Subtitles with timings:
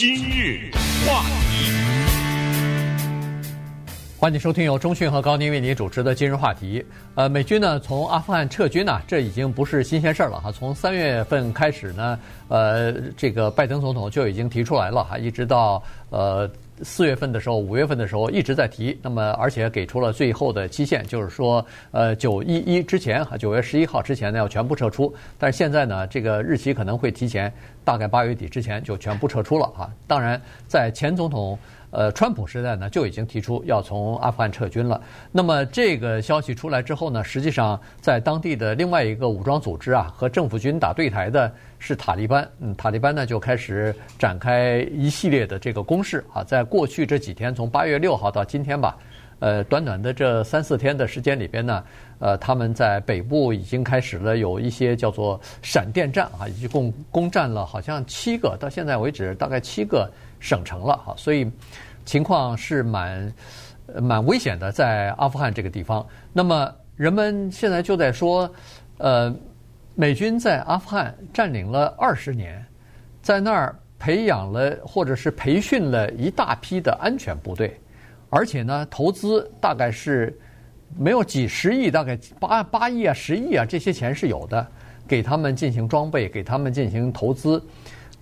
[0.00, 0.70] 今日
[1.06, 1.70] 话题，
[4.16, 6.82] 欢迎收听由中讯和高宁为您主持的今日话题。
[7.16, 10.50] 呃，美军呢从阿富汗撤军呢，这已经不是新鲜事儿了哈。
[10.50, 12.18] 从三月份开始呢，
[12.48, 16.50] 呃，这个拜登总统就已经提出来了哈，一直到呃。
[16.82, 25.12] 四月份的时候，五月份的时候一直在提，那么而且给出了最后的期限，就是说，呃，九一一之前哈，九月十一号之前呢要全部撤出。
[25.38, 27.52] 但是现在呢，这个日期可能会提前，
[27.84, 29.90] 大概八月底之前就全部撤出了啊。
[30.06, 31.58] 当然，在前总统
[31.90, 35.00] 呃川普时代呢就已经提出要从阿富汗撤军了。
[35.32, 41.52] 那么这个消息出来之后呢，实际上在当地的另外一个武装组织啊和政府军打对台的。
[41.82, 48.98] 是塔利班，嗯，塔利班呢就开始展开一系列的这个攻势啊，在过去这几天，从八月六号到今天吧，
[49.38, 51.82] 呃，短短的这三四天的时间里边呢，
[52.18, 60.06] 呃，他们在北部已经开始了有一些叫做闪电战啊，一共攻占了好像七个，到现在为止大概七个
[60.40, 61.48] 省城了哈，所以
[62.04, 63.32] 情况是蛮
[64.02, 66.04] 蛮危险的，在阿富汗这个地方。
[66.32, 68.52] 那么人们现在就在说，
[68.98, 69.32] 呃。
[69.96, 72.64] 美军在阿富汗占领了二十年，
[73.20, 77.78] 在那儿培养了或者是培训了一大批的安全部队，
[78.30, 80.38] 而且呢，投资大概是
[80.96, 84.66] 没有几十亿，大概八八亿啊、十亿啊，这些钱是有的，
[85.06, 87.62] 给他们进行装备，给他们进行投资。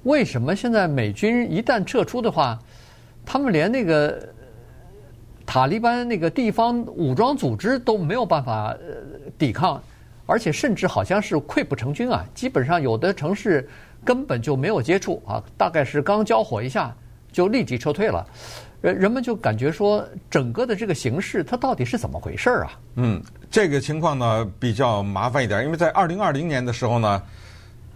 [0.09, 2.59] 为什么现在美军一旦撤出的话，
[3.27, 4.19] 他们连那个
[5.45, 8.75] 塔利班那个地方武装组织都没有办法
[9.37, 9.81] 抵抗？
[10.25, 12.25] 而且甚至好像是溃不成军啊！
[12.35, 13.69] 基本上有的城市
[14.05, 16.95] 根本就没有接触啊，大概是刚交火一下
[17.31, 18.27] 就立即撤退了。
[18.81, 22.71] 人人们就感觉说，整个的这个形势它到底是怎么回事啊？
[22.97, 27.23] 嗯，这个情况呢比较麻烦一点，因为在二零二零年的时候呢，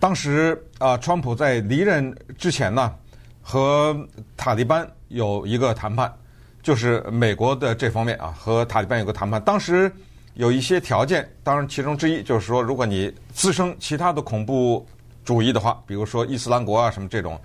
[0.03, 2.93] 当时啊，川普在离任之前呢，
[3.41, 3.97] 和
[4.37, 6.13] 塔利班有一个谈判，
[6.61, 9.89] 就是美国的这方面啊，和塔利班有个谈判，当时。
[10.35, 14.85] 有一些条件，当然其中之一就是说，如果你滋生其他的恐怖
[15.27, 17.39] 主义的话，比如说伊斯兰国啊什么这种，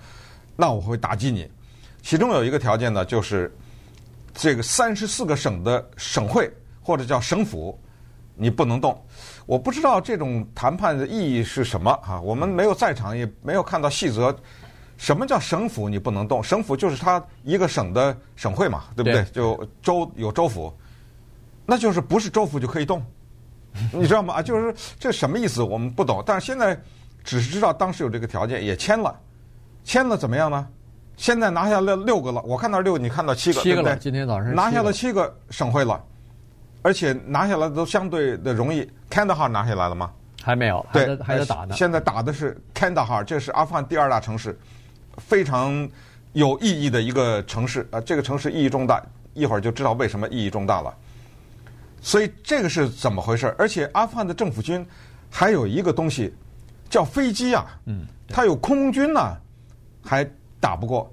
[0.56, 1.46] 那我会打击你。
[2.00, 3.54] 其中有一个条件呢，就是
[4.32, 6.50] 这个三十四个省的省会
[6.82, 7.78] 或者叫省府，
[8.34, 8.98] 你不能动。
[9.48, 12.20] 我不知道这种谈判的意义是什么啊？
[12.20, 14.36] 我们没有在场，也没有看到细则。
[14.98, 16.44] 什么叫省府你不能动？
[16.44, 19.24] 省府就是它一个省的省会嘛，对不对？
[19.32, 20.70] 就州有州府。
[21.64, 23.02] 那就是不是州府就可以动，
[23.90, 24.34] 你知道吗？
[24.34, 25.62] 啊，就是这什么意思？
[25.62, 26.22] 我们不懂。
[26.26, 26.78] 但是现在
[27.24, 29.18] 只是知道当时有这个条件，也签了，
[29.82, 30.68] 签了怎么样呢？
[31.16, 34.02] 现在拿下了六个了，我看到六，你看到七个，七个了，对不对？
[34.02, 36.04] 今天早上拿下了七个省会了，
[36.82, 38.88] 而且拿下来都相对的容易。
[39.10, 40.10] 坎大哈拿下来了吗？
[40.42, 41.74] 还没有，对，还在打呢。
[41.74, 44.58] 现在打的是坎大哈，这是阿富汗第二大城市，
[45.16, 45.88] 非常
[46.32, 48.00] 有意义的一个城市啊。
[48.00, 49.02] 这个城市意义重大，
[49.34, 50.94] 一会儿就知道为什么意义重大了。
[52.00, 53.54] 所以这个是怎么回事？
[53.58, 54.86] 而且阿富汗的政府军
[55.30, 56.32] 还有一个东西
[56.88, 59.36] 叫飞机啊，嗯，它有空军呢，
[60.02, 60.24] 还
[60.60, 61.12] 打不过。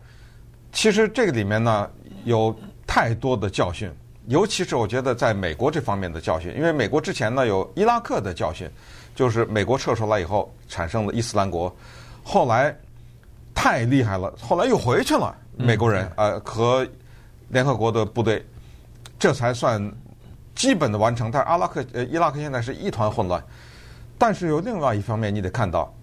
[0.72, 1.90] 其实这个里面呢
[2.26, 2.56] 有
[2.86, 3.92] 太多的教训，
[4.28, 8.70] 尤其是我觉得在美国这方面的教训，因为美国之前呢有伊拉克的教训，
[9.16, 11.74] 就是美国撤出来以后产生了伊斯兰国，
[12.24, 12.76] 后来
[13.54, 16.88] 太厉害了，后来又回去了，美国人呃和
[17.50, 18.46] 联合国的部队，
[19.20, 19.92] 这才算。
[20.56, 23.44] 基本的完成，但是阿拉克呃伊拉克现在是一团混乱。
[24.18, 25.94] 但是有另外一方面，你得看到，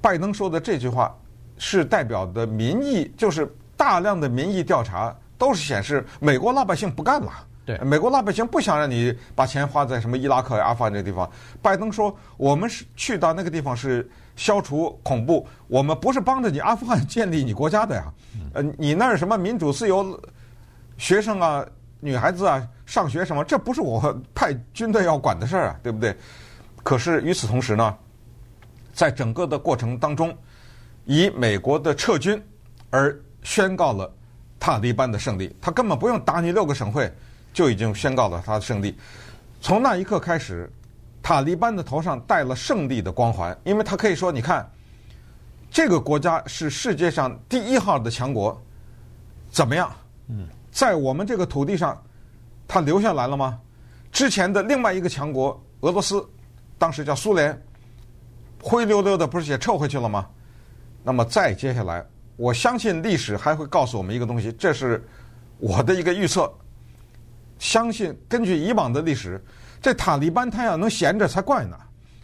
[0.00, 1.12] 拜登说的这句话
[1.58, 7.32] 是代表的民意，就是大量的民意调查都是显示美国老百姓不干了。
[7.68, 11.30] 对，美国老百姓不想让你把钱花在什么伊拉克、阿富汗这个地方。
[11.60, 18.10] 拜登说，我们是去到那个地方是消除恐怖，我们不是帮着你阿富汗建立你国家的呀。
[18.54, 20.18] 呃，你那儿什么民主自由，
[20.96, 21.62] 学生啊。
[22.00, 23.42] 女孩子啊，上学什么？
[23.42, 26.16] 这不是我派军队要管的事儿啊，对不对？
[26.84, 27.92] 可是与此同时呢，
[28.92, 30.32] 在整个的过程当中，
[31.06, 32.40] 以美国的撤军
[32.90, 34.08] 而宣告了
[34.60, 35.52] 塔利班的胜利。
[35.60, 37.12] 他根本不用打你六个省会，
[37.52, 38.96] 就已经宣告了他的胜利。
[39.60, 40.70] 从那一刻开始，
[41.22, 44.70] 塔利班的头上戴了胜利的光环，因为他可以说：“你看，
[45.70, 48.60] 这个国家是世界上第一号的强国，
[49.50, 49.92] 怎么样？”
[50.28, 50.46] 嗯。
[50.70, 52.00] 在我们这个土地上，
[52.68, 53.58] 他留下来了吗？
[54.12, 56.24] 之前的另外一个强国俄罗斯，
[56.78, 57.60] 当时叫苏联，
[58.62, 60.28] 灰溜溜的不是也撤回去了吗？
[61.02, 62.04] 那么再接下来，
[62.36, 65.04] 我相信历史还会告诉我们一个东西，这是
[65.58, 66.52] 我的一个预测。
[67.58, 69.42] 相信根据以往的历史，
[69.80, 71.76] 这塔利班他要能闲着才怪呢。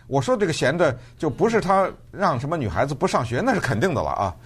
[0.07, 4.37] 我说这个闲着，就不是他让什么女孩子不上学，那是肯定的了啊。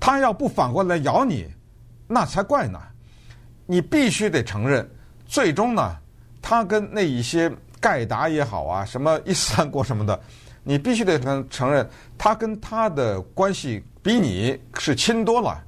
[0.00, 1.46] 他要不反过来咬你，
[2.06, 2.80] 那才怪呢。
[3.66, 4.88] 你必须得承认，
[5.26, 5.96] 最终呢，
[6.42, 7.50] 他跟那一些
[7.80, 10.18] 盖达也好啊，什么伊斯兰国什么的，
[10.62, 11.88] 你必须得承承认，
[12.18, 15.62] 他跟他的关系比你是亲多了。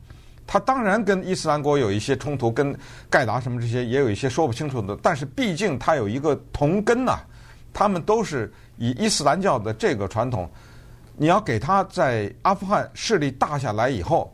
[0.46, 2.76] 他当然跟伊斯兰国有一些冲突，跟
[3.10, 7.24] 盖达什么这些也有一些说不清楚的，但是毕竟他有一个同根呐、啊，
[7.72, 10.48] 他们都是以伊斯兰教的这个传统。
[11.16, 14.32] 你要给他在阿富汗势力大下来以后。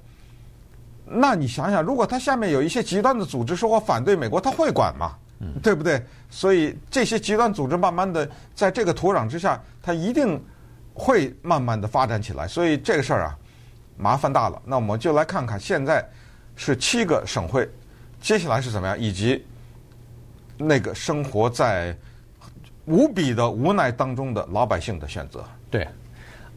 [1.04, 5.14] 那你想想，如果他下面有一些极端的组织说我反对美国，他会管吗？
[5.60, 6.00] 对不对？
[6.30, 10.40] 所以这些极端组织慢慢的在这个土壤之下，他一定
[10.94, 12.46] 会慢慢的发展起来。
[12.46, 13.36] 所以这个事儿啊，
[14.02, 14.60] 麻烦大了。
[14.66, 16.04] 那我们就来看看现在
[16.56, 17.68] 是七个省会，
[18.20, 19.42] 接下来是怎么样，以及
[20.58, 21.96] 那个生活在
[22.86, 25.44] 无比的无奈当中的老百姓的选择。
[25.70, 25.86] 对，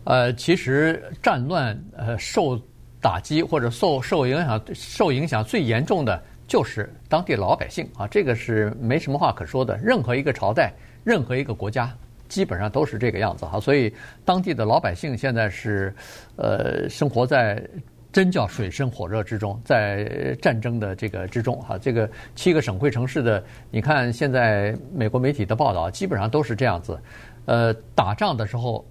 [0.06, 2.60] 呃，其实战乱呃受。
[3.02, 9.78] 打击或者受受影响受影响最严重的就是当地老百姓啊，这个是没什么话可说的。
[9.78, 11.96] 任何一个朝代，任何一个国家，
[12.36, 13.62] 基本上都是这个样子哈。
[13.62, 13.94] 所以
[14.26, 15.96] 当地的老百姓现在是
[16.36, 17.66] 呃生活在
[18.12, 21.78] 真叫水深火热之中，在战争的这个之中哈。
[21.78, 23.42] 这个七个省会城市的，
[23.72, 27.00] 你看现在美国媒体的报道基本上都是这样子。
[27.46, 28.86] 呃，打仗的时候，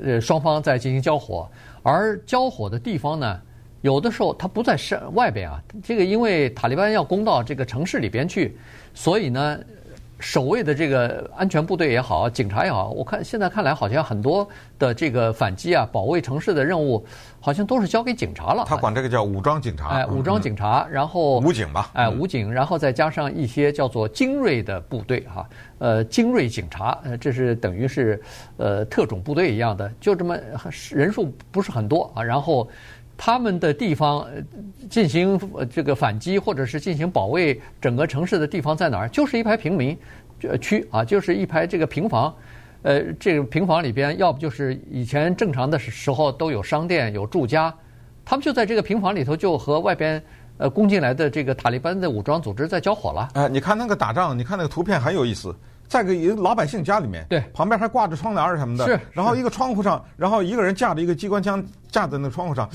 [0.00, 1.50] 呃双方在进行交火。
[1.82, 3.40] 而交火的地方呢，
[3.82, 5.60] 有的时候它不在山外边啊。
[5.82, 8.56] 这个因为塔利班要攻到这个城市里边去，
[8.94, 9.58] 所以呢，
[10.20, 17.04] 守卫的这个安全部队也好，警察也好，我看现在看来好像很多的这个反击啊、保卫城市的任务，
[17.40, 18.64] 好像都是交给警察了。
[18.66, 19.88] 他管这个叫武装警察。
[19.88, 21.90] 哎，武装警察，然后武警吧。
[21.94, 25.46] 哎，武警，然后再加上一些叫做精锐的部队哈，
[25.78, 28.22] 呃，精锐警察，呃，这是等于是
[28.56, 30.38] 呃特种部队一样的，就这么
[30.90, 32.22] 人数不是很多啊。
[32.22, 32.68] 然后
[33.16, 34.26] 他们的地方
[34.90, 35.40] 进行
[35.70, 39.08] 这个反击或者是进行保卫整个城市的地方在哪儿？
[39.08, 39.96] 就是一排平民
[40.60, 42.34] 区啊，就是一排这个平房。
[42.82, 47.74] 呃，这个平房里边，要不就是以前正常的时候都有商店、有住家，
[48.26, 50.22] 他们就在这个平房里头，就和外边
[50.58, 53.30] 呃攻进来的这个塔利班的武装组织在交火了。
[53.32, 55.56] 哎，你看那个打仗，你看那个图片很有意思，
[55.88, 62.68] 在个老百姓家里面，对，旁边还挂着窗帘什么的，是，然后一个窗户上，然后一个人架着一个机关枪架在那个窗户上。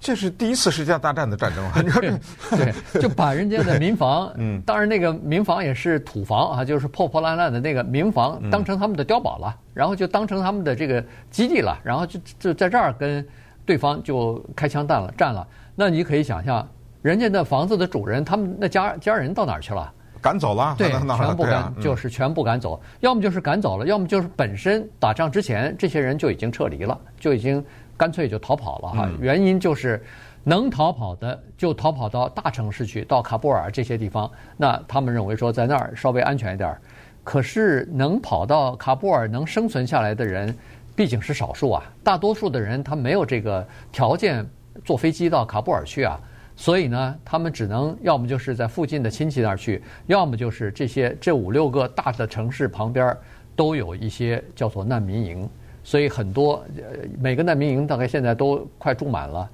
[0.00, 1.72] 这是第一次世界大战的战争啊！
[2.00, 2.10] 对，
[2.56, 13.24] 对，就把人家的民房， 嗯，当然那个民房也是土房啊，就是破破烂烂的那个民房，当成他们的碉堡了，然后就当成他们的这个基地了，然后就就在这儿跟
[13.66, 15.46] 对方就开枪弹了战了。
[15.76, 16.66] 那你可以想象，
[17.02, 19.92] 人家的房子的主人，他们那家家人到哪儿去了？
[20.22, 27.62] 赶走了，对，全部赶，就是全部赶走，要么就是赶走了，要么就是本身打仗之前，这些人就已经撤离了，就已经。
[28.00, 30.02] 干脆就逃跑了哈，原因就是
[30.42, 34.30] 能逃跑的就逃跑到大城市去，到喀布尔这些地方。
[34.56, 36.74] 那他们认为说在那儿稍微安全一点。
[37.22, 40.56] 可是能跑到喀布尔能生存下来的人
[40.96, 43.62] 毕竟是少数啊，大多数的人他没有这个
[43.92, 44.48] 条件
[44.82, 46.18] 坐飞机到喀布尔去啊，
[46.56, 53.14] 所以呢，他们只能要么就是在附近的亲戚那儿去，要么就是这些这五六个大的城市旁边
[53.54, 55.46] 都有一些叫做难民营。
[55.90, 59.50] 所以很多呃，每个难民营大概现在都快住满了，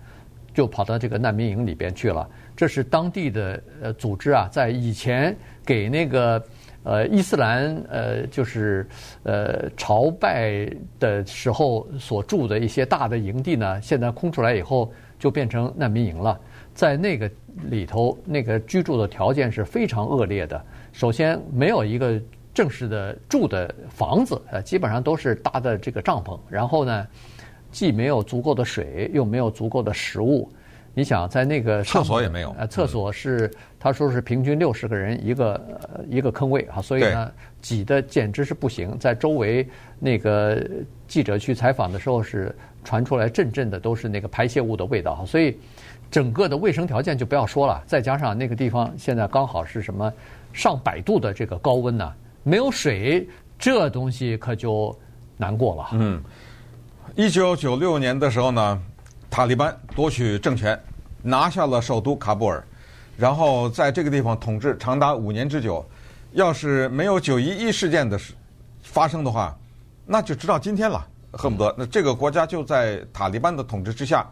[0.53, 2.29] 就跑到这个难民营里边去了。
[2.55, 6.45] 这是当地的呃组织啊，在以前给那个
[6.83, 8.87] 呃伊斯兰呃就是
[9.23, 10.69] 呃朝拜
[11.01, 16.39] 的时候所住的一些大的营地呢，现在空出来以后就变成难民营了。
[16.75, 17.31] 在那个
[17.71, 20.63] 里头，那个居住的条件是非常恶劣的。
[20.93, 22.21] 首先没有一个。
[22.57, 26.41] 正式的住的房子，呃，基本上都是搭的这个帐篷。
[26.49, 27.07] 然后呢，
[27.71, 30.51] 既没有足够的水，又没有足够的食物。
[30.95, 32.57] 你想，在那个厕所也没有。
[32.59, 35.53] 呃，厕所是他说是平均六十个人一个、
[35.93, 38.99] 呃、一个坑位啊，所以呢，挤的简直是不行。
[38.99, 40.67] 在周围那个
[41.07, 45.23] 记者去采访的时候，是传出来阵阵的都是那个排泄物的味道。
[45.27, 45.59] 所以
[46.11, 47.85] 整个的卫生条件就不要说了。
[47.87, 50.11] 再加上那个地方现在刚好是什么
[50.55, 52.11] 上百度的这个高温呢？
[52.49, 54.97] 没有水，这东西可就
[55.37, 55.89] 难过了。
[55.95, 56.23] 嗯，
[57.17, 58.81] 一九九六年的时候呢，
[59.29, 60.81] 塔利班夺取政权，
[61.23, 62.63] 拿下了首都喀布尔，
[63.17, 65.85] 然后在这个地方统治长达五年之久。
[66.35, 68.17] 要是没有九一一事件的
[68.81, 69.59] 发生的话，
[70.05, 74.25] 那就直到今天了，恨不得那这个国家就在塔利班的统治之下。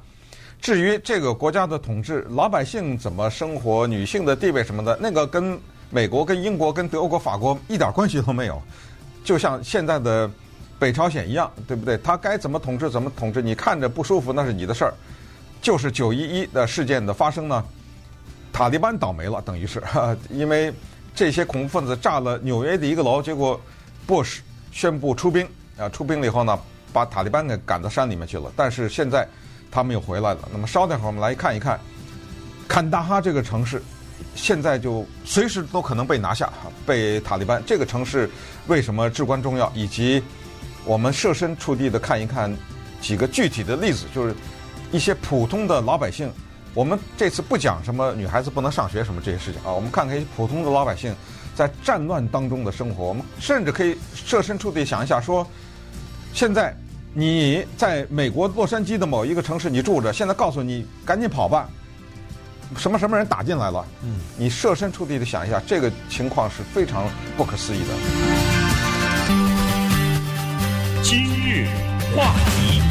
[0.60, 5.58] 至于这个国家的统治，老百姓怎么生活，女性的地位什么的，那个跟。
[5.94, 8.60] 美国跟英国跟德国法国一点关系都没有，
[9.22, 10.28] 就像现在的
[10.76, 11.96] 北朝鲜一样，对不对？
[11.98, 14.94] 他该怎么统治怎么统治，你看着不舒服那是你的事儿。
[15.62, 17.64] 就是九一一的事件的发生呢，
[18.52, 19.80] 塔利班倒霉了，等于是，
[20.30, 20.74] 因为
[21.14, 23.60] 这些恐怖分子炸了纽约的一个楼，结果
[24.04, 25.46] 布什宣布出兵，
[25.78, 26.58] 啊，出兵了以后呢，
[26.92, 28.50] 把塔利班给赶到山里面去了。
[28.56, 29.28] 但是现在
[29.70, 30.40] 他们又回来了。
[30.50, 31.78] 那么稍等会儿，我们来看一看
[32.66, 33.80] 坎大哈这个城市，
[34.34, 36.52] 现在就随时都可能被拿下，
[36.86, 37.62] 被塔利班。
[37.66, 38.30] 这个城市
[38.66, 39.70] 为什么至关重要？
[39.74, 40.22] 以及
[40.84, 42.54] 我们设身处地的看一看
[43.00, 44.34] 几个具体的例子，就是。
[44.92, 46.30] 一些普通的老百姓，
[46.72, 51.12] 我们这次不讲什么女孩子不能上学什么这些事情啊，我们看看一些普通的老百姓
[51.52, 53.02] 在战乱当中的生活。
[53.02, 55.44] 我们甚至可以设身处地想一下，说，
[56.32, 56.72] 现在
[57.12, 61.68] 你在美国洛杉矶的某一个城市你住着，现在告诉你赶紧跑吧，
[62.76, 67.86] 什么什么人打进来了，嗯，你设身处地的想一下，这个情况是非常不可思议的。
[71.02, 71.66] 今日
[72.16, 72.82] 话题。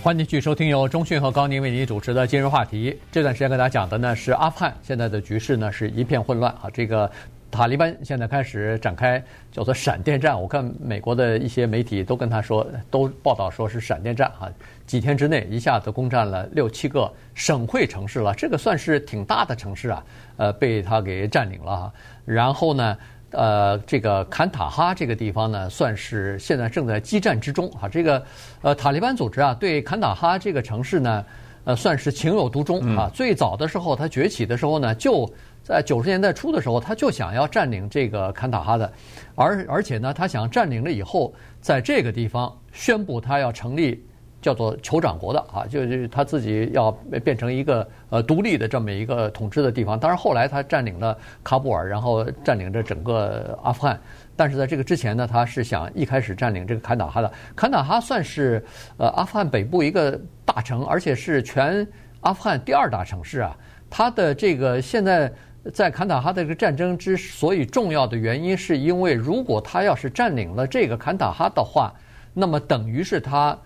[0.00, 2.96] 欢迎继续收听由中讯和高宁为您主持的今日话题。
[3.10, 6.70] 这段时间跟大家讲的呢是阿富汗现在的局势呢是一片混乱啊。
[6.72, 7.10] 这个
[7.50, 14.48] 塔利班现在开始展开叫做闪电战，我看美国的一些媒体都跟他说，都报道说是闪电战啊。
[14.86, 20.04] 几天之内一下子攻占了六七个省会城市了，这个算是挺大的城市啊。
[20.36, 21.92] 呃，被他给占领了哈。
[22.24, 22.96] 然后呢？
[23.30, 27.86] 呃，这个坎塔哈这个地方呢，算是现在正在激战之中啊。
[27.86, 28.24] 这个
[28.62, 31.22] 呃，塔利班组织啊，对坎塔哈这个城市呢，
[31.64, 33.10] 呃，算是情有独钟啊。
[33.12, 35.30] 最早的时候，他崛起的时候呢，就
[35.68, 38.90] 在九十年代初的时候，他就想要占领这个坎塔哈的，
[39.34, 44.02] 而而且呢，他想占领了以后，在这个地方宣布他要成立。
[44.40, 46.92] 叫做酋长国的啊，就是他自己要
[47.24, 49.98] 变成一个呃独立的这么一个统治的地方。
[49.98, 54.00] 当然后来他占领了喀布尔，然后占领着整个阿富汗。
[54.36, 57.30] 但是在这个之前呢，他是想一开始占领这个坎大哈的。
[57.56, 58.64] 坎大哈算是
[58.96, 61.84] 呃阿富汗北部一个大城，而且是全
[62.20, 63.56] 阿富汗第二大城市啊。
[63.90, 65.32] 它的这个现在
[65.72, 71.92] 在坎大哈的这个战争之所以重要的原因，是因为如果他要是占领了这个坎大哈的话，
[72.34, 73.58] 那么等于是他。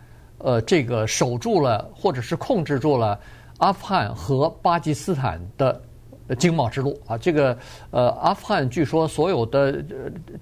[0.45, 3.17] 呃，这个守住了，或者是控制住了
[3.59, 5.81] 阿富汗和巴基斯坦的
[6.37, 7.17] 经贸之路啊。
[7.17, 7.57] 这个
[7.93, 9.81] 呃，阿富汗据说所有的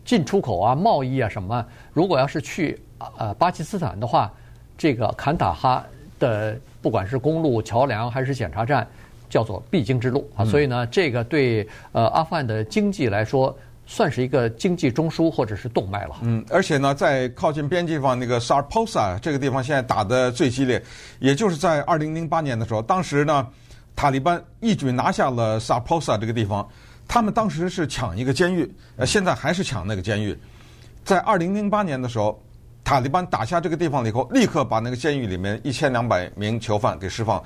[0.02, 1.62] 进出口啊、贸易啊什么，
[1.93, 2.81] 如果要是去
[3.19, 4.33] 呃巴基斯坦的话，
[4.79, 5.85] 这个坎塔哈
[6.19, 8.88] 的不管是公路、桥梁还是检查站，
[9.31, 10.45] 叫做必经之路啊。
[10.45, 13.57] 所以呢，这个对呃阿富汗的经济来说。
[13.93, 16.15] 算是一个经济中枢或者是动脉了。
[16.23, 20.81] 嗯，而且呢，在靠近边境地方那个萨尔波萨这个地方，现在打的最激烈，
[21.19, 23.45] 也就是在二零零八年的时候，当时呢，
[23.97, 26.65] 塔利班一举拿下了萨尔波萨这个地方。
[27.09, 30.39] 他们当时是抢一个监狱，呃，现在还是抢那个监狱。
[31.05, 32.41] 在二零零八年的时候，
[32.85, 37.43] 塔利班打下这个地方了以后，立刻把那个监狱里面一千两百名囚犯给释放。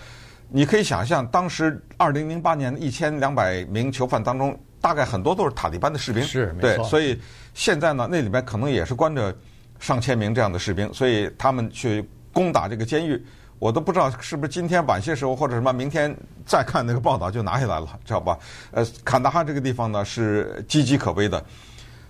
[0.48, 4.58] 你可以想象，当时二零零八年一千两百名囚犯当中。
[4.84, 7.18] 大概很多都是塔利班的士兵，是，对，所以
[7.54, 9.34] 现在呢，那里边可能也是关着
[9.80, 13.24] 上千名这样的士兵，所以他们去攻打这个监狱，
[13.58, 18.38] 我都不知道是不是今天晚些时候或者什么明天再看那个报道就拿下来了，知道吧？
[18.72, 21.42] 呃，坎大哈这个地方呢是岌岌可危的，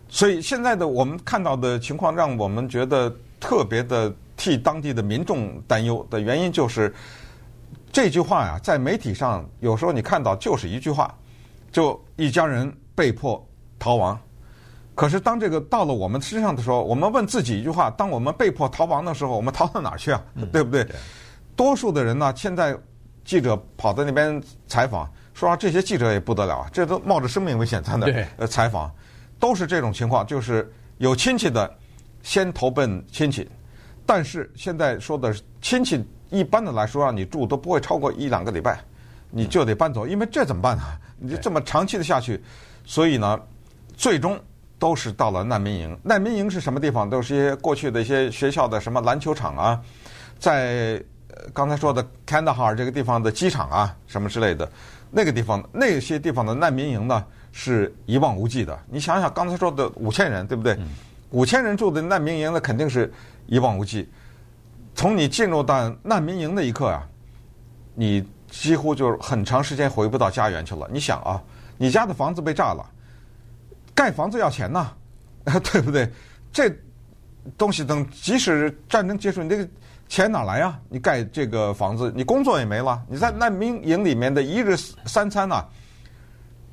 [0.08, 6.92] 所以现在的我们看到的情况，让我们觉得特别的替当地的民众担忧的原因就是
[7.94, 11.14] 这句话呀，在媒体上有时候你看到就是一句话。
[11.70, 13.44] 就一家人被迫
[13.80, 14.16] 逃亡，
[14.94, 20.22] 可是当这个到了我们身上的时候，我们问自己一句话：当我们被迫逃亡的时候，我们逃到哪儿去啊？
[20.52, 20.86] 对不对？
[21.56, 22.78] 多数的人呢，现在
[23.24, 28.88] 记者跑到那边采访，说啊，这些记者也不得了啊，这都冒着生命危险在那呃采访，
[29.40, 31.68] 都是这种情况，就是有亲戚的
[32.22, 33.50] 先投奔亲戚，
[34.06, 36.04] 但是现在说的亲戚，
[36.34, 38.78] 一般的来说让你住都不会超过一两个礼拜，
[39.30, 40.82] 你就得搬走，因为这怎么办呢？
[41.16, 42.42] 你就这么长期的下去，
[42.84, 43.40] 所以呢，
[43.96, 44.36] 最终
[44.78, 45.96] 都是到了难民营。
[46.02, 47.08] 难民营是什么地方？
[47.08, 49.80] 都是一些过去的一些学校的什么篮球场啊，
[50.40, 51.00] 在
[51.52, 54.68] 刚才说的坎大哈这个地方的机场啊，什么之类的，
[55.10, 58.76] 那个地方那些地方的难民营呢，是一望无际的。
[58.90, 60.76] 你想想刚才说的五千人，对不对？
[61.30, 63.12] 五千人住的难民营，那肯定是
[63.46, 64.08] 一望无际。
[64.94, 67.06] 从你进入到难民营那一刻啊，
[67.94, 68.24] 你。
[68.54, 70.88] 几乎就是很长时间回不到家园去了。
[70.92, 71.42] 你想啊，
[71.76, 72.88] 你家的房子被炸了，
[73.92, 74.92] 盖房子要钱呐，
[75.44, 76.08] 对不对？
[76.52, 76.72] 这
[77.58, 79.68] 东西等即使战争结束，你这个
[80.08, 80.78] 钱哪来啊？
[80.88, 83.02] 你盖这个房子，你工作也没了。
[83.08, 85.64] 你在难民营里面的一日三餐呐，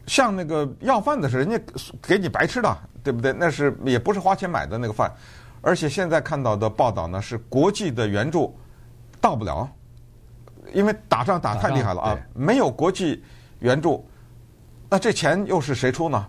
[0.05, 1.59] 像那个要饭的是人家
[1.99, 3.33] 给你白吃的，对不对？
[3.33, 5.11] 那是也不是花钱买的那个饭。
[5.61, 8.55] 而且现在看到的报道呢，是国际的援助
[9.19, 9.69] 到不了。
[10.73, 13.21] 因为打仗打太厉害了啊，没有国际
[13.59, 14.07] 援助，
[14.89, 16.25] 那这钱又是谁出呢？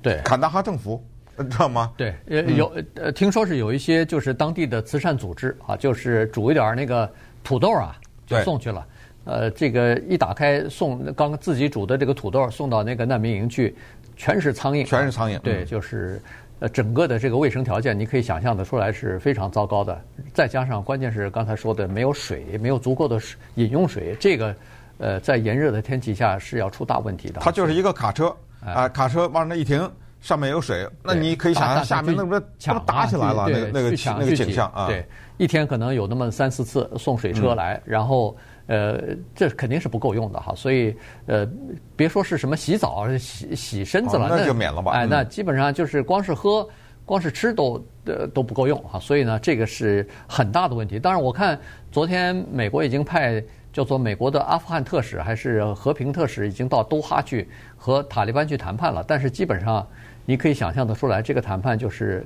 [0.00, 1.02] 对，坎大哈政府，
[1.36, 1.90] 知道吗？
[1.96, 7.10] 对，有呃，听说是有一些就是当地的慈善组织啊，就是煮一点那个
[7.42, 8.86] 土豆啊，就送去了。
[9.24, 13.76] 呃，这个一打开送刚刚自己煮的这个土豆送到那个难民营去，
[14.14, 15.38] 全是苍蝇，全是苍蝇。
[15.40, 16.22] 对，就是
[16.60, 20.00] 呃整个的这个卫生条件，你可以想象的出来是非常糟糕的。
[20.32, 24.54] 再加上关键是刚才说的没有水，没有足够的水饮用水，这个
[24.98, 27.40] 呃在炎热的天气下是要出大问题的。
[27.40, 28.34] 它就是一个卡车
[28.64, 29.88] 啊，卡车往那一停，
[30.20, 33.48] 上面有水，那你可以想象下面那不抢打起来了？
[33.48, 35.04] 那个那个那个景象啊，对，
[35.36, 38.36] 一天可能有那么三四次送水车来，然后。
[38.70, 39.00] 呃，
[39.34, 40.94] 这肯定是不够用的哈，所以
[41.24, 41.48] 呃，
[41.96, 44.92] 别说是什么洗澡、洗洗身子了，哦、那就免了吧。
[44.92, 46.68] 哎，那基本上就是光是喝、
[47.06, 50.98] 光是吃都呃都不够用哈，所以呢，这个是很大的问题。
[50.98, 51.58] 当然，我看
[51.90, 59.88] 昨天美国已经派叫做美国的阿富汗特使还是和平特使已经到都哈去和塔利班去谈判了，但是基本上
[60.28, 62.22] 你可以想象得出来，这个谈判就是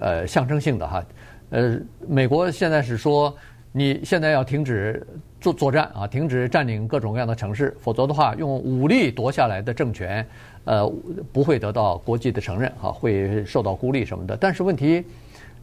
[0.00, 1.04] 呃象征性的哈。
[1.50, 1.78] 呃，
[2.08, 3.36] 美国现在是说。
[3.74, 5.02] 你现在要停止
[5.40, 10.26] 作作战啊，停止占领各种各样的城市，否则的话，用武力夺下来的政权，
[10.66, 10.86] 呃，
[11.32, 14.36] 不会得到国际的承认啊，会受到孤立什么的。
[14.36, 15.02] 但是问题，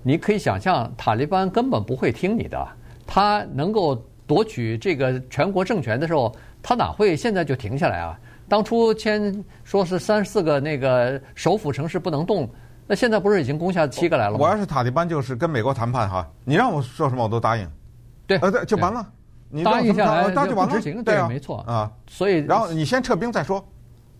[0.01, 2.67] 你可以想象，塔利班根本不会听你的，
[3.05, 8.19] 他能够夺取这个全国政权的时候，他哪会现在就停下来啊？
[8.49, 12.49] 当初签说是三四个那个首府城市不能动，
[12.87, 14.39] 那现在不是已经攻下七个来了吗？
[14.41, 17.69] 我要是塔利班，就是跟美国谈判哈，你让我说什么我都答应。
[18.25, 19.05] 对，呃，对，就完了。
[19.51, 20.81] 你答应下来，那就完了。
[21.03, 21.91] 对啊，没错啊。
[22.07, 23.63] 所以，然后你先撤兵再说。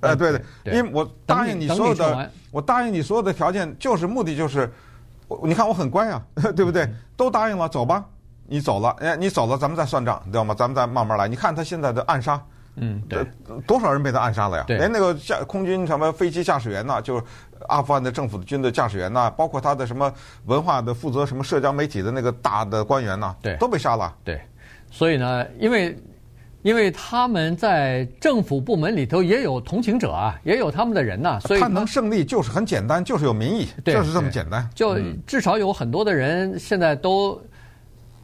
[0.01, 0.31] 呃，对
[0.63, 4.71] 对，因为我答应你所有的，我答应你所有的条件，就是目的就是，
[5.43, 6.23] 你看我很乖啊，
[6.55, 6.89] 对不对？
[7.17, 8.05] 都答应了，走吧。
[8.47, 10.55] 你走了，哎，你走了，咱们再算账，知道吗？
[10.57, 11.27] 咱们再慢慢来。
[11.27, 12.41] 你看他现在的暗杀，
[12.81, 13.25] 嗯，对，
[13.67, 14.65] 多少人被他暗杀了呀？
[14.67, 17.23] 连那个驾空军什么飞机驾驶员呐，就是
[17.67, 20.11] 阿富汗的政府的军的驾驶员呐，包括他的什么
[20.45, 24.15] 文化的负责什么社交媒体的那个大的官员呐，对，都被杀了。
[24.23, 24.39] 对。
[24.91, 25.95] 所以呢，因为
[26.61, 34.67] 因为他们在政府部门里头也有同情者啊，也有他们的人呐，所以他，他能胜利就是很简单，就是有民意，对就是这么简单。
[34.73, 37.39] 就至少有很多的人现在都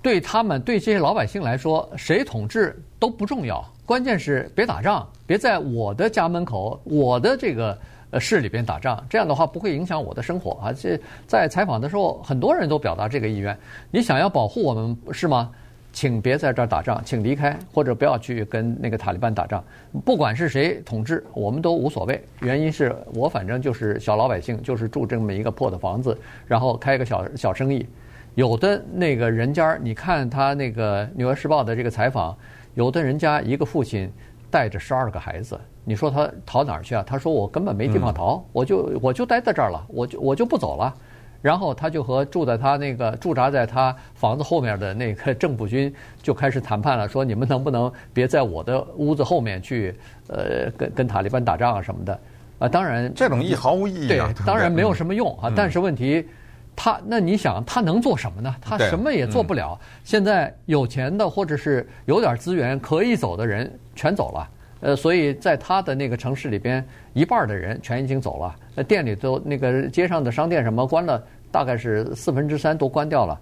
[0.02, 7.78] 对他们对这些老百姓来说，谁统治都不重要，关键是别打仗，别在我的家门口、我的这个
[8.10, 10.74] 呃市里边打仗，这样的话不会影响我的生活啊。
[10.74, 13.56] 这在采访的时候，很多人都表达这个意愿。
[13.92, 15.52] 你想要保护我们是吗？
[15.94, 19.64] 请别在这儿打仗，请离开，或者不要去跟那个塔利班打仗。
[20.04, 22.22] 不管是谁统治，我们都无所谓。
[22.42, 27.88] 原因是我反正就是小老百姓，就是住这么一个破的房子，然后开个小小生意。
[28.34, 32.38] 有的那个人家，你看他那个《纽约时报》的这个采访，
[32.76, 34.12] 有的人家一个父亲
[34.52, 37.04] 带着十二个孩子，你说他逃哪儿去啊？
[37.06, 40.94] 他说我根本没地方逃，我就我就待在这儿了，我就我就不走了。
[41.42, 49.96] 然后他就和住在他那个驻扎在他房子后面的那个政府军就开始谈判了，说你们能不能别在我的屋子后面去，
[50.28, 52.20] 呃，跟跟塔利班打仗啊什么的，
[52.58, 55.54] 啊，当然这种意毫无意义啊，对，当然没有什么用啊。
[55.56, 56.28] 但是问题，
[56.76, 58.56] 他那你想他能做什么呢？
[58.62, 59.80] 他什么也做不了。
[60.04, 64.50] 现在有钱的或者是有点资源可以走的人全走了，
[64.82, 71.24] 呃，所以在他的那个城市里边，一半的人全已经走了，那店里头那个街上的商店什么关了。
[71.52, 73.40] 大概是四分之三都关掉了，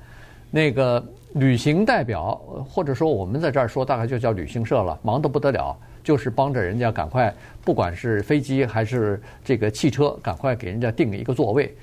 [0.52, 7.34] 那个旅行代表或者说我们在这儿说大概就叫旅行社了，忙得不得了，就是帮着人家赶快，
[7.66, 11.76] 不管是飞机还是这个汽车，赶快给人家订一个座位。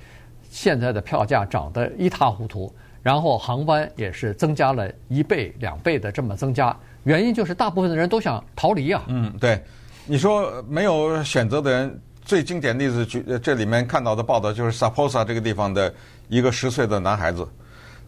[0.51, 2.71] 现在的票价涨得一塌糊涂，
[3.03, 9.03] 然后航班也是增加了一倍两倍的这么增加，原因就是大部分的人都想逃离啊。
[9.07, 9.63] 嗯，对，
[10.05, 12.01] 你说没有选择的人。
[12.23, 13.05] 最经典例子，
[13.43, 15.93] 这里面看到的报道就是 Saposa 这个地方的
[16.29, 17.49] 一个十岁的男孩子，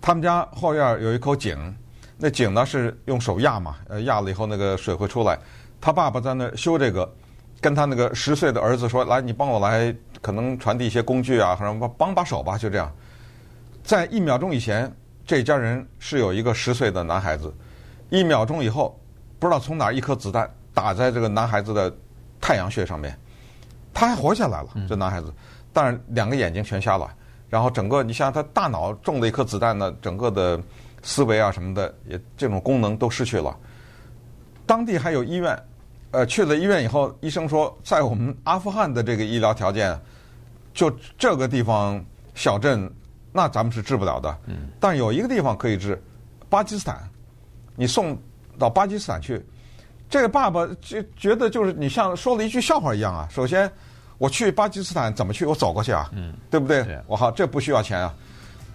[0.00, 1.74] 他们家后院有一口井，
[2.18, 5.37] 那井呢是用手压嘛，呃压了以后那个水会出来。
[5.81, 7.11] 他爸爸在那修这个，
[7.61, 12.90] 跟他那个十岁的儿子说：“来，你帮我来，可能传递一些工具啊，或者帮帮把手吧。”就这样，
[13.85, 14.90] 在一秒钟以前，
[15.26, 17.52] 这家人是有一个十岁的男孩子，
[18.08, 18.98] 一秒钟以后，
[19.38, 21.94] 不知道从哪一颗子弹打在这个男孩子的
[22.40, 23.14] 太阳穴上面。
[23.94, 25.30] 他还活下来了，这男孩子，
[25.70, 27.14] 但是两个眼睛全瞎了，
[27.50, 30.58] 然后整个你像他大脑中了一颗子弹呢，整个的
[31.02, 33.54] 思维啊什么的也这种功能都失去了。
[34.64, 35.62] 当地还有医院，
[36.12, 39.98] 呃，去了医院以后，医生说在我们阿富汗的这个医疗条件，
[40.75, 42.03] 就这个地方
[42.35, 42.90] 小镇，
[43.33, 44.38] 那咱们是治不了的。
[44.46, 46.01] 嗯但有一个地方可以治，
[46.51, 47.03] 巴基斯坦，
[47.75, 48.16] 你送
[48.59, 49.44] 到巴基斯坦去。
[50.11, 53.27] 这个爸爸就觉得就是你像说了一句笑话一样啊。
[53.31, 53.70] 首先，
[54.18, 55.46] 我去巴基斯坦怎么去？
[55.46, 56.85] 我走过去啊，嗯，对不对？
[57.07, 58.14] 我好，这不需要钱啊。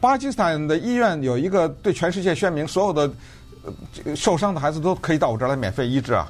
[0.01, 3.11] 巴基斯坦的医院有一个对全世界宣明，所有的
[4.15, 6.27] 受伤的孩子都可以到我这儿来免费医治啊。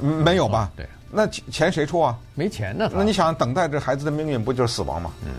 [0.00, 0.70] 没有吧？
[0.76, 0.86] 对。
[1.10, 2.16] 那钱谁出啊？
[2.34, 2.90] 没钱呢。
[2.94, 5.10] 那你想等待这孩子的命运，不就是死亡吗？
[5.24, 5.32] 嗯。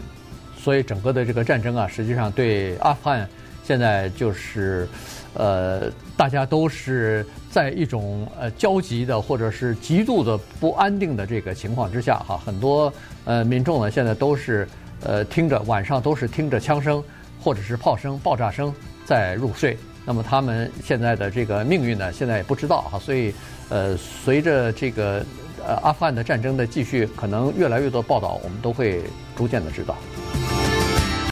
[0.57, 3.27] 所以整个的这个战争啊，实际上对阿富汗
[3.63, 4.87] 现在就是，
[5.33, 7.25] 呃，大家都是。
[7.49, 12.93] 在一种呃焦急的或者是极度的不安定的这个情况之下，哈，很多
[13.25, 14.67] 呃民众呢现在都是
[15.01, 17.03] 呃听着晚上都是听着枪声
[17.41, 18.71] 或者是炮声、爆炸声
[19.05, 19.75] 在入睡。
[20.05, 22.99] 那么他们现在的这个命运呢，现在也不知道哈。
[22.99, 23.33] 所以
[23.69, 25.23] 呃，随着这个
[25.65, 29.03] 呃阿富汗的战争的继续，可能越来越多报道，我们都会
[29.35, 29.95] 逐渐的知道。